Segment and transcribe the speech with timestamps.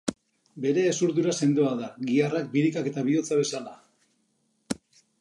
[0.63, 3.79] Bere hezurdura sendoa da, giharrak, birikak eta bihotza bezala.